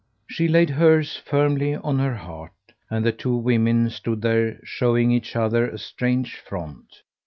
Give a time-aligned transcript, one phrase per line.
[0.27, 2.53] She laid hers firmly on her heart,
[2.89, 6.87] and the two women stood there showing each other a strange front.